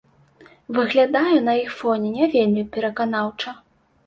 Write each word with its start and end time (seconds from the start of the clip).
Выглядаю 0.77 1.37
на 1.49 1.53
іх 1.65 1.75
фоне 1.83 2.09
не 2.17 2.31
вельмі 2.33 2.65
пераканаўча. 2.79 3.55